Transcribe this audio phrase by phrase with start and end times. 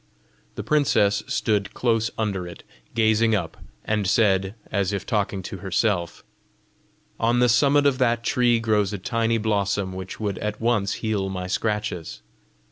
[0.55, 2.63] The princess stood close under it,
[2.95, 6.23] gazing up, and said, as if talking to herself,
[7.19, 11.29] "On the summit of that tree grows a tiny blossom which would at once heal
[11.29, 12.23] my scratches!